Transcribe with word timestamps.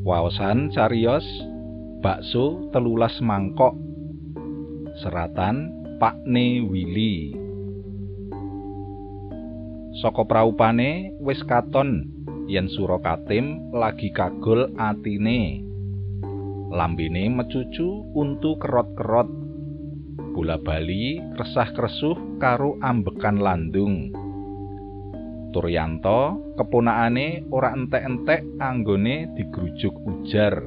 Waosan 0.00 0.72
cariyos 0.72 1.28
bakso 2.00 2.72
telulas 2.72 3.20
mangkok 3.20 3.76
seratan 5.04 5.68
Pakne 6.00 6.64
Willy. 6.64 7.36
Saka 10.00 10.24
praupane 10.24 11.12
wis 11.20 11.44
katon 11.44 12.08
yen 12.48 12.72
Surakatim 12.72 13.76
lagi 13.76 14.08
kagol 14.16 14.72
atine. 14.80 15.60
Lambene 16.72 17.28
mecucu 17.28 18.08
untu 18.16 18.56
kerot-kerot. 18.56 19.28
Bola 20.32 20.56
bali 20.56 21.20
resah-kresuh 21.36 22.40
karo 22.40 22.80
ambekan 22.80 23.36
landung 23.36 24.16
Turyanto 25.50 26.54
keponakane 26.54 27.50
ora 27.50 27.74
entek-entek 27.74 28.46
anggone 28.62 29.34
digrujuk 29.34 29.90
ujar. 30.06 30.62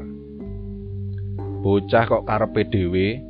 Bocah 1.63 2.03
kok 2.03 2.27
karepe 2.27 2.67
dhewe 2.67 3.23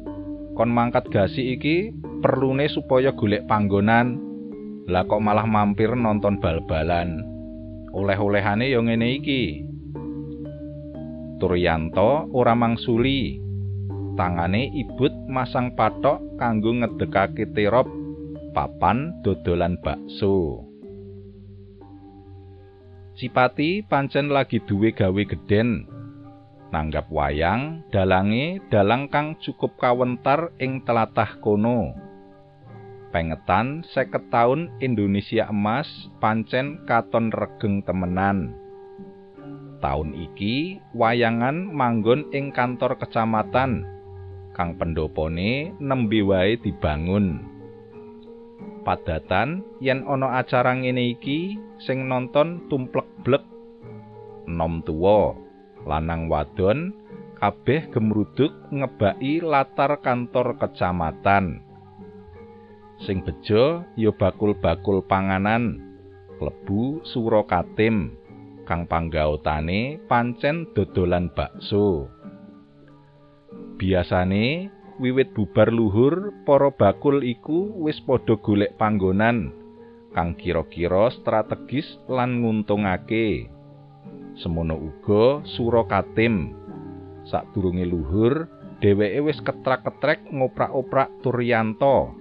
kon 0.58 0.74
mangkat 0.74 1.06
gasi 1.14 1.54
iki 1.54 1.94
perlune 2.26 2.66
supaya 2.74 3.14
golek 3.14 3.46
panggonan. 3.46 4.18
Lah 4.90 5.06
kok 5.06 5.22
malah 5.22 5.46
mampir 5.46 5.94
nonton 5.94 6.42
bal-balan. 6.42 7.22
Oleh-olehane 7.94 8.74
ya 8.74 8.82
ngene 8.82 9.08
iki. 9.22 9.62
Turyanto 11.38 12.34
ora 12.34 12.58
mangsuli. 12.58 13.38
Tangane 14.18 14.74
ibut 14.74 15.14
masang 15.30 15.78
patok 15.78 16.18
kanggo 16.42 16.74
ngedekake 16.74 17.50
terop 17.54 17.86
papan 18.58 19.14
dodolan 19.22 19.78
bakso. 19.82 20.73
Cipati 23.14 23.86
pancen 23.86 24.34
lagi 24.34 24.58
duwe 24.58 24.90
gawe 24.90 25.24
geden. 25.30 25.86
Nanggap 26.74 27.14
wayang 27.14 27.86
dalange 27.94 28.58
dalang 28.74 29.06
kang 29.06 29.38
cukup 29.38 29.78
kawentar 29.78 30.50
ing 30.58 30.82
telatah 30.82 31.38
kono. 31.38 31.94
Pengetan 33.14 33.86
seket 33.86 34.34
taun 34.34 34.74
Indonesia 34.82 35.46
emas 35.54 35.86
pancen 36.18 36.82
katon 36.90 37.30
regeng 37.30 37.86
temenan. 37.86 38.58
Taun 39.78 40.18
iki 40.18 40.82
wayangan 40.98 41.70
manggon 41.70 42.34
ing 42.34 42.50
kantor 42.50 42.98
kecamatan 42.98 43.86
kang 44.58 44.74
pendopone 44.82 45.70
nembe 45.78 46.26
wae 46.26 46.58
dibangun. 46.58 47.53
Padatan 48.84 49.64
yen 49.80 50.04
ana 50.04 50.44
acara 50.44 50.76
ngene 50.76 51.16
iki 51.16 51.56
sing 51.80 52.12
nonton 52.12 52.68
tumplek-blek. 52.68 53.44
Nom 54.44 54.84
tuwa, 54.84 55.40
lanang 55.88 56.28
wadon 56.28 56.92
kabeh 57.40 57.88
gemruduk 57.92 58.52
ngebaki 58.76 59.40
latar 59.40 60.04
kantor 60.04 60.60
kecamatan. 60.60 61.64
Sing 63.04 63.24
bejo 63.24 63.88
ya 63.96 64.12
bakul-bakul 64.12 65.04
panganan 65.08 65.80
klebu 66.40 67.04
Surakatim 67.08 68.16
kang 68.64 68.88
panggautane 68.88 70.00
pancen 70.08 70.72
dodolan 70.76 71.32
bakso. 71.32 72.12
Biasane 73.80 74.72
wiwit 75.04 75.36
bubar 75.36 75.68
luhur 75.68 76.32
para 76.48 76.72
bakul 76.72 77.20
iku 77.28 77.76
wis 77.84 78.00
padha 78.08 78.40
golek 78.40 78.80
panggonan 78.80 79.52
kang 80.16 80.32
kira-kira 80.40 81.12
strategis 81.12 82.00
lan 82.08 82.40
nguntungake. 82.40 83.52
Semono 84.40 84.80
uga 84.80 85.44
Surakatim. 85.44 86.56
Sadurunge 87.28 87.84
luhur, 87.84 88.48
dheweke 88.80 89.20
wis 89.28 89.40
ketrak-ketrek 89.44 90.32
ngoprak-oprak 90.32 91.12
Turyanto. 91.20 92.16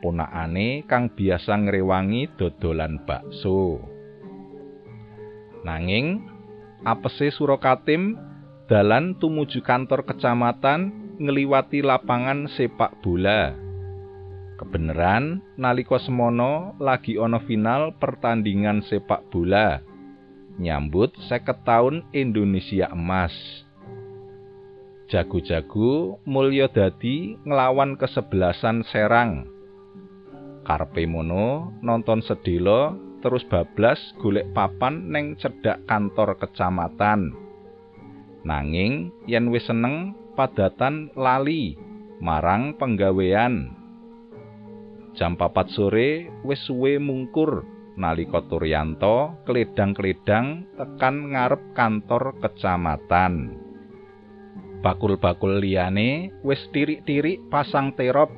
Ponakane 0.00 0.88
kang 0.88 1.12
biasa 1.12 1.52
ngrewangi 1.66 2.32
dodolan 2.38 3.02
bakso. 3.04 3.82
Nanging 5.66 6.22
apese 6.86 7.34
Surakatim 7.34 8.14
dalan 8.70 9.18
tumuju 9.18 9.66
kantor 9.66 10.06
kecamatan 10.06 11.05
ngliwati 11.16 11.80
lapangan 11.80 12.48
sepak 12.52 13.00
bola. 13.00 13.52
Kebeneran 14.56 15.44
nalika 15.60 16.00
semono 16.00 16.72
lagi 16.80 17.20
ana 17.20 17.40
final 17.44 17.92
pertandingan 18.00 18.80
sepak 18.84 19.28
bola. 19.28 19.84
Nyambut 20.56 21.12
seket 21.28 21.60
tahun 21.68 22.00
Indonesia 22.16 22.88
emas. 22.88 23.32
Jago-jago 25.12 26.18
mulya 26.24 26.66
dadi 26.72 27.36
nglawan 27.44 28.00
kesebelasan 28.00 28.82
Serang. 28.88 29.46
Karpe 30.64 31.04
mono 31.06 31.70
nonton 31.84 32.24
sedelo 32.24 32.96
terus 33.22 33.46
bablas 33.46 34.00
golek 34.18 34.50
papan 34.50 35.12
neng 35.12 35.38
cedhak 35.38 35.84
kantor 35.86 36.34
kecamatan. 36.42 37.36
Nanging 38.42 39.14
yen 39.30 39.52
wis 39.52 39.68
seneng 39.68 40.16
padatan 40.36 41.08
lali 41.16 41.74
marang 42.20 42.76
penggawean. 42.76 43.72
Jam 45.16 45.32
papat 45.40 45.72
sore 45.72 46.28
wis 46.44 46.60
suwe 46.68 47.00
mungkur 47.00 47.64
nalika 47.96 48.44
Turyanto 48.44 49.40
kledang-kledang 49.48 50.68
tekan 50.76 51.32
ngarep 51.32 51.72
kantor 51.72 52.36
kecamatan. 52.44 53.56
Bakul-bakul 54.84 55.64
liyane 55.64 56.36
wis 56.44 56.60
tirik-tirik 56.68 57.48
pasang 57.48 57.96
terop 57.96 58.28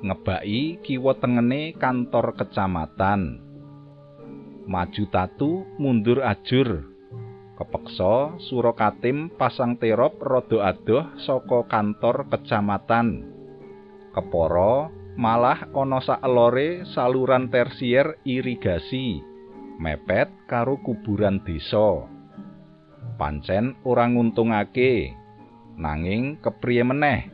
ngebaki 0.00 0.80
kiwa 0.80 1.20
tengene 1.20 1.76
kantor 1.76 2.32
kecamatan. 2.32 3.44
Maju 4.66 5.04
tatu 5.12 5.68
mundur 5.76 6.24
ajur 6.24 6.95
Kepeksa 7.56 8.36
Surakatim 8.36 9.32
pasang 9.32 9.80
terop 9.80 10.20
rada 10.20 10.76
adoh 10.76 11.08
saka 11.24 11.64
kantor 11.64 12.28
kecamatan. 12.28 13.24
Keporo 14.12 14.92
malah 15.16 15.64
ana 15.72 15.96
saelore 16.04 16.84
saluran 16.92 17.48
tersier 17.48 18.20
irigasi 18.28 19.24
mepet 19.80 20.28
karo 20.44 20.76
kuburan 20.84 21.40
desa. 21.48 22.04
Pancen 23.16 23.80
ora 23.88 24.04
nguntungake. 24.04 25.16
Nanging 25.80 26.40
kepriye 26.44 26.84
meneh? 26.84 27.32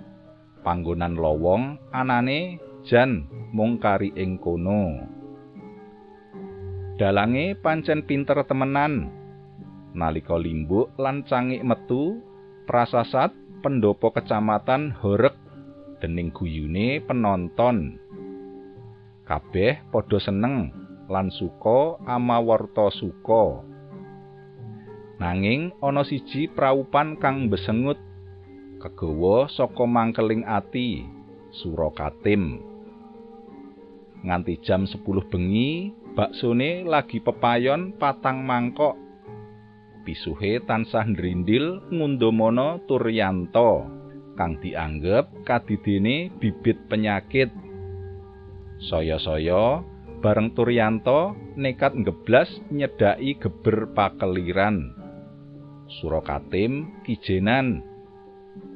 Panggonan 0.62 1.18
lowong 1.18 1.78
anane 1.90 2.62
jan 2.86 3.26
mung 3.50 3.82
kari 3.82 4.14
ing 4.14 4.38
kono. 4.38 5.02
Dalange 6.94 7.58
pancen 7.58 8.06
pinter 8.06 8.38
temenan. 8.46 9.21
Nalika 9.92 10.36
limbuk 10.36 10.92
lan 10.96 11.24
cangik 11.28 11.64
metu 11.64 12.20
prasasat 12.64 13.32
pendopo 13.60 14.10
kecamatan 14.10 14.92
horek 15.00 15.36
dening 16.02 16.34
guyune 16.34 16.98
penonton. 17.04 18.00
Kabeh 19.22 19.86
padha 19.94 20.18
seneng 20.18 20.74
lan 21.06 21.30
suka 21.30 22.02
amawarta 22.02 22.90
suka. 22.90 23.62
Nanging 25.22 25.70
ana 25.78 26.02
siji 26.02 26.50
praupan 26.50 27.14
kang 27.22 27.46
besengut 27.46 28.00
kegawa 28.82 29.46
saka 29.46 29.86
mangkeling 29.86 30.42
ati 30.42 31.06
surakatim. 31.54 32.58
Nganti 34.26 34.58
jam 34.66 34.86
10 34.90 34.98
bengi 35.30 35.94
baksone 36.18 36.82
lagi 36.86 37.22
pepayon 37.22 37.94
patang 37.98 38.42
mangkok 38.42 38.98
pisuhe 40.02 40.62
tansah 40.62 41.06
ndrindil 41.06 41.80
ngundomono 41.90 42.82
Turyanto 42.86 43.86
kang 44.34 44.58
dianggep 44.58 45.44
kadidene 45.46 46.32
bibit 46.40 46.78
penyakit. 46.88 47.52
Saya-saya 48.82 49.84
bareng 50.18 50.54
Turyanto 50.56 51.38
nekat 51.54 51.94
ngeblas 51.94 52.50
nyedaki 52.72 53.38
geber 53.38 53.92
pakeliran. 53.94 54.94
Surakatim 56.00 57.04
kijenan. 57.06 57.84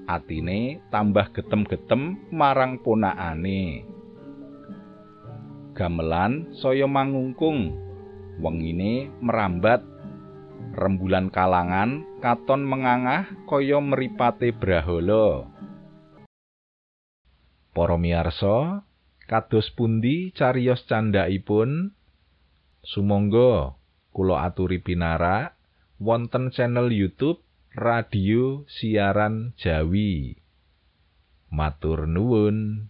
Atine 0.07 0.79
tambah 0.95 1.35
getem-getem 1.35 2.31
marang 2.31 2.79
ponakane. 2.79 3.83
Gamelan 5.75 6.55
saya 6.63 6.87
mangungkung. 6.87 7.75
Wengine 8.37 9.09
merambat 9.25 9.81
rembulan 10.77 11.33
kalangan 11.33 12.05
katon 12.21 12.63
mengangah 12.63 13.29
kaya 13.49 13.81
mripate 13.81 14.53
brahala. 14.53 15.49
Para 17.77 17.97
miyarsa, 18.01 18.89
kados 19.29 19.69
pundi 19.77 20.33
cariyos 20.33 20.85
candhaipun? 20.89 21.93
Sumangga 22.81 23.77
kula 24.17 24.49
aturi 24.49 24.81
pinarak 24.81 25.59
wonten 26.01 26.49
channel 26.53 26.89
YouTube 26.89 27.45
radio 27.77 28.65
siaran 28.65 29.53
Jawi. 29.61 30.41
Matur 31.53 32.09
nuwun. 32.09 32.89